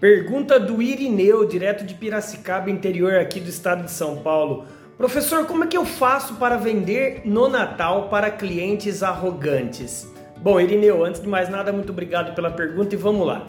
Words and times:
Pergunta 0.00 0.58
do 0.58 0.80
Irineu, 0.80 1.44
direto 1.44 1.84
de 1.84 1.92
Piracicaba, 1.92 2.70
interior 2.70 3.16
aqui 3.16 3.38
do 3.38 3.50
estado 3.50 3.84
de 3.84 3.90
São 3.90 4.16
Paulo. 4.16 4.64
Professor, 4.96 5.44
como 5.44 5.64
é 5.64 5.66
que 5.66 5.76
eu 5.76 5.84
faço 5.84 6.36
para 6.36 6.56
vender 6.56 7.20
no 7.26 7.50
Natal 7.50 8.08
para 8.08 8.30
clientes 8.30 9.02
arrogantes? 9.02 10.10
Bom, 10.38 10.58
Irineu, 10.58 11.04
antes 11.04 11.20
de 11.20 11.28
mais 11.28 11.50
nada, 11.50 11.70
muito 11.70 11.92
obrigado 11.92 12.34
pela 12.34 12.50
pergunta 12.50 12.94
e 12.94 12.98
vamos 12.98 13.26
lá. 13.26 13.46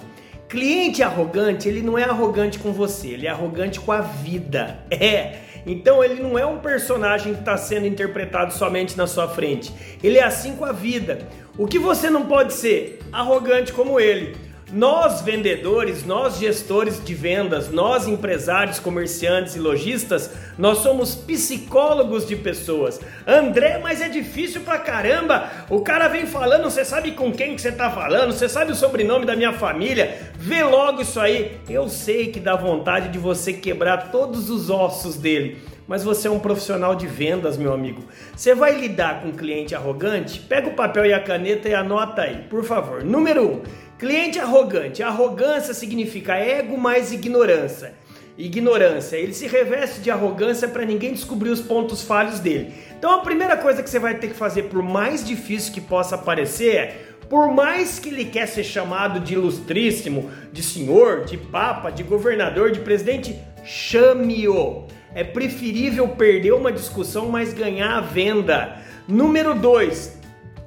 Cliente 0.49 1.01
arrogante, 1.01 1.69
ele 1.69 1.81
não 1.81 1.97
é 1.97 2.03
arrogante 2.03 2.59
com 2.59 2.73
você, 2.73 3.07
ele 3.07 3.27
é 3.27 3.29
arrogante 3.29 3.79
com 3.79 3.93
a 3.93 4.01
vida. 4.01 4.79
É. 4.91 5.39
Então 5.63 6.03
ele 6.03 6.21
não 6.21 6.39
é 6.39 6.45
um 6.45 6.57
personagem 6.57 7.35
que 7.35 7.39
está 7.41 7.55
sendo 7.55 7.85
interpretado 7.85 8.51
somente 8.51 8.97
na 8.97 9.05
sua 9.05 9.27
frente. 9.27 9.71
Ele 10.03 10.17
é 10.17 10.23
assim 10.23 10.55
com 10.55 10.65
a 10.65 10.71
vida. 10.71 11.19
O 11.55 11.67
que 11.67 11.77
você 11.77 12.09
não 12.09 12.25
pode 12.25 12.53
ser? 12.53 12.99
Arrogante 13.13 13.71
como 13.71 13.99
ele. 13.99 14.35
Nós 14.71 15.19
vendedores, 15.19 16.05
nós 16.05 16.39
gestores 16.39 17.03
de 17.03 17.13
vendas, 17.13 17.69
nós 17.69 18.07
empresários, 18.07 18.79
comerciantes 18.79 19.57
e 19.57 19.59
lojistas, 19.59 20.31
nós 20.57 20.77
somos 20.77 21.13
psicólogos 21.13 22.25
de 22.25 22.37
pessoas. 22.37 23.01
André, 23.27 23.79
mas 23.83 23.99
é 23.99 24.07
difícil 24.07 24.61
pra 24.61 24.79
caramba. 24.79 25.51
O 25.69 25.81
cara 25.81 26.07
vem 26.07 26.25
falando, 26.25 26.63
você 26.63 26.85
sabe 26.85 27.11
com 27.11 27.33
quem 27.33 27.53
que 27.53 27.61
você 27.61 27.73
tá 27.73 27.91
falando, 27.91 28.31
você 28.31 28.47
sabe 28.47 28.71
o 28.71 28.75
sobrenome 28.75 29.25
da 29.25 29.35
minha 29.35 29.51
família. 29.51 30.17
Vê 30.35 30.63
logo 30.63 31.01
isso 31.01 31.19
aí. 31.19 31.59
Eu 31.69 31.89
sei 31.89 32.27
que 32.27 32.39
dá 32.39 32.55
vontade 32.55 33.09
de 33.09 33.17
você 33.17 33.51
quebrar 33.51 34.09
todos 34.09 34.49
os 34.49 34.69
ossos 34.69 35.17
dele 35.17 35.61
mas 35.91 36.05
você 36.05 36.29
é 36.29 36.31
um 36.31 36.39
profissional 36.39 36.95
de 36.95 37.05
vendas, 37.05 37.57
meu 37.57 37.73
amigo. 37.73 38.01
Você 38.33 38.55
vai 38.55 38.79
lidar 38.79 39.21
com 39.21 39.27
um 39.27 39.33
cliente 39.33 39.75
arrogante? 39.75 40.39
Pega 40.39 40.69
o 40.69 40.73
papel 40.73 41.05
e 41.05 41.13
a 41.13 41.19
caneta 41.19 41.67
e 41.67 41.75
anota 41.75 42.21
aí, 42.21 42.45
por 42.49 42.63
favor. 42.63 43.03
Número 43.03 43.41
1. 43.41 43.51
Um, 43.51 43.61
cliente 43.99 44.39
arrogante. 44.39 45.03
Arrogância 45.03 45.73
significa 45.73 46.33
ego 46.35 46.77
mais 46.77 47.11
ignorância. 47.11 47.93
Ignorância. 48.37 49.17
Ele 49.17 49.33
se 49.33 49.47
reveste 49.47 49.99
de 49.99 50.09
arrogância 50.09 50.65
para 50.65 50.85
ninguém 50.85 51.11
descobrir 51.11 51.49
os 51.49 51.59
pontos 51.59 52.01
falhos 52.01 52.39
dele. 52.39 52.73
Então 52.97 53.11
a 53.11 53.17
primeira 53.17 53.57
coisa 53.57 53.83
que 53.83 53.89
você 53.89 53.99
vai 53.99 54.15
ter 54.15 54.29
que 54.29 54.33
fazer, 54.33 54.69
por 54.69 54.81
mais 54.81 55.27
difícil 55.27 55.73
que 55.73 55.81
possa 55.81 56.17
parecer, 56.17 56.73
é 56.73 56.97
por 57.31 57.49
mais 57.53 57.97
que 57.97 58.09
ele 58.09 58.25
quer 58.25 58.45
ser 58.45 58.65
chamado 58.65 59.17
de 59.21 59.35
ilustríssimo, 59.35 60.29
de 60.51 60.61
senhor, 60.61 61.23
de 61.23 61.37
papa, 61.37 61.89
de 61.89 62.03
governador, 62.03 62.71
de 62.71 62.81
presidente, 62.81 63.39
chame-o. 63.63 64.85
É 65.15 65.23
preferível 65.23 66.09
perder 66.09 66.51
uma 66.51 66.73
discussão, 66.73 67.29
mas 67.29 67.53
ganhar 67.53 67.95
a 67.95 68.01
venda. 68.01 68.79
Número 69.07 69.55
2. 69.55 70.19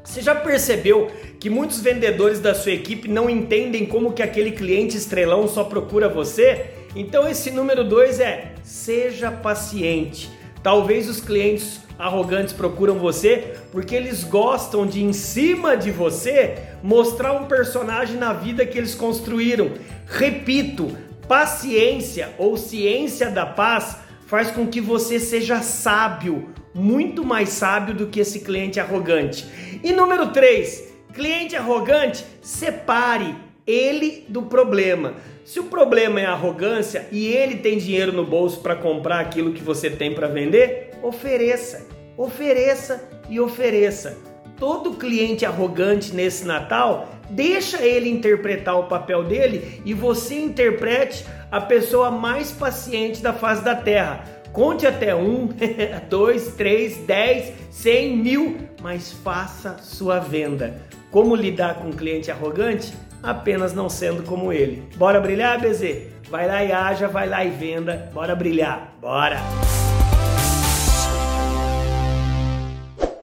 Você 0.03 0.23
já 0.23 0.35
percebeu 0.35 1.11
que 1.39 1.51
muitos 1.51 1.83
vendedores 1.83 2.41
da 2.41 2.55
sua 2.55 2.73
equipe 2.73 3.09
não 3.09 3.29
entendem 3.29 3.85
como 3.85 4.15
que 4.15 4.23
aquele 4.23 4.53
cliente 4.53 4.97
estrelão 4.97 5.47
só 5.47 5.65
procura 5.65 6.09
você? 6.09 6.71
Então 6.97 7.29
esse 7.29 7.51
número 7.51 7.85
2 7.85 8.21
é 8.21 8.55
seja 8.63 9.31
paciente. 9.31 10.31
Talvez 10.63 11.11
os 11.11 11.21
clientes 11.21 11.84
arrogantes 11.99 12.53
procuram 12.53 12.99
você 12.99 13.57
porque 13.71 13.95
eles 13.95 14.25
gostam 14.25 14.87
de 14.87 15.03
em 15.03 15.13
cima 15.13 15.77
de 15.77 15.91
você 15.91 16.59
mostrar 16.83 17.33
um 17.33 17.47
personagem 17.47 18.17
na 18.17 18.33
vida 18.33 18.67
que 18.67 18.77
eles 18.77 18.95
construíram. 18.95 19.73
Repito, 20.07 20.97
paciência 21.29 22.31
ou 22.39 22.57
ciência 22.57 23.31
da 23.31 23.47
paz 23.47 23.99
faz 24.27 24.51
com 24.51 24.67
que 24.67 24.81
você 24.81 25.21
seja 25.21 25.63
sábio, 25.63 26.51
muito 26.75 27.25
mais 27.25 27.51
sábio 27.51 27.95
do 27.95 28.07
que 28.07 28.21
esse 28.21 28.41
cliente 28.41 28.81
arrogante. 28.81 29.47
E 29.83 29.93
número 29.93 30.29
3, 30.29 30.93
cliente 31.13 31.55
arrogante, 31.55 32.25
separe 32.43 33.35
ele 33.67 34.25
do 34.29 34.43
problema. 34.43 35.15
Se 35.45 35.61
o 35.61 35.65
problema 35.65 36.21
é 36.21 36.27
arrogância 36.27 37.07
e 37.11 37.27
ele 37.27 37.57
tem 37.57 37.79
dinheiro 37.79 38.13
no 38.13 38.25
bolso 38.25 38.61
para 38.61 38.77
comprar 38.77 39.21
aquilo 39.21 39.53
que 39.53 39.63
você 39.63 39.91
tem 39.91 40.15
para 40.15 40.27
vender, 40.27 40.91
ofereça, 41.03 41.87
ofereça 42.17 43.09
e 43.29 43.41
ofereça. 43.41 44.17
Todo 44.59 44.93
cliente 44.93 45.45
arrogante 45.45 46.15
nesse 46.15 46.47
Natal, 46.47 47.09
deixa 47.29 47.83
ele 47.83 48.09
interpretar 48.09 48.79
o 48.79 48.85
papel 48.85 49.25
dele 49.25 49.83
e 49.85 49.93
você 49.93 50.37
interprete 50.37 51.27
a 51.51 51.61
pessoa 51.61 52.11
mais 52.11 52.53
paciente 52.53 53.23
da 53.23 53.33
face 53.33 53.63
da 53.63 53.75
terra. 53.75 54.25
Conte 54.53 54.87
até 54.87 55.15
um, 55.15 55.49
dois, 56.09 56.55
três, 56.55 56.99
dez, 56.99 57.53
cem, 57.71 58.17
mil, 58.17 58.57
mas 58.81 59.13
faça 59.13 59.79
sua 59.79 60.21
venda. 60.21 60.81
Como 61.11 61.35
lidar 61.35 61.81
com 61.81 61.89
um 61.89 61.93
cliente 61.93 62.31
arrogante? 62.31 62.95
Apenas 63.25 63.73
não 63.73 63.89
sendo 63.89 64.23
como 64.23 64.53
ele. 64.53 64.87
Bora 64.97 65.19
brilhar, 65.21 65.59
BZ? 65.59 66.09
Vai 66.31 66.47
lá 66.47 66.63
e 66.63 66.71
haja, 66.71 67.09
vai 67.09 67.29
lá 67.29 67.45
e 67.45 67.51
venda. 67.51 68.11
Bora 68.13 68.37
brilhar. 68.37 68.93
Bora! 69.01 69.39